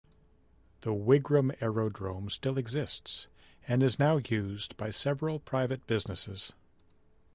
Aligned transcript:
The 0.79 0.95
Wigram 0.95 1.51
Aerodrome 1.61 2.31
still 2.31 2.57
exists, 2.57 3.27
and 3.67 3.83
is 3.83 3.99
now 3.99 4.17
used 4.27 4.75
by 4.75 4.89
several 4.89 5.37
private 5.37 5.85
businesses. 5.85 6.53